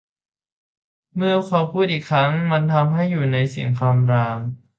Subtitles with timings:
[1.15, 4.39] เมื่อเขาพูดอีกครั้ง มันทำให้อยู่ในเสียงคำราม